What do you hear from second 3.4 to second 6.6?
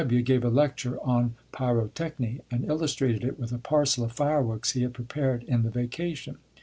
a parcel of fireworks he had prepared in the vacation.